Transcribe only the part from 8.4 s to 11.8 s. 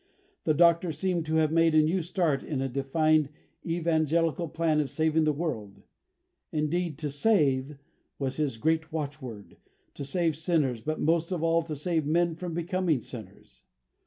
great watchword, to save sinners, but most of all to